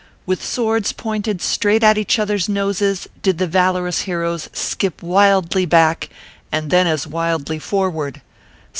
With 0.25 0.43
swords 0.43 0.93
pointed 0.93 1.43
straight 1.43 1.83
at 1.83 1.95
each 1.95 2.17
other 2.17 2.33
s 2.33 2.49
noses 2.49 3.07
did 3.21 3.37
the 3.37 3.45
valorous 3.45 4.01
heroes 4.01 4.49
skip 4.51 5.03
wildly 5.03 5.67
back, 5.67 6.09
and 6.51 6.71
then 6.71 6.87
as 6.87 7.05
wildly 7.05 7.59
forward. 7.59 8.19